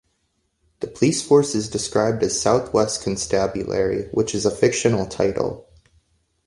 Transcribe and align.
The 0.79 0.87
police 0.87 1.21
force 1.21 1.53
is 1.53 1.69
described 1.69 2.23
as 2.23 2.41
"South 2.41 2.73
West 2.73 3.03
Constabulary", 3.03 4.07
which 4.11 4.33
is 4.33 4.47
a 4.47 4.49
fictional 4.49 5.05
title. 5.05 5.67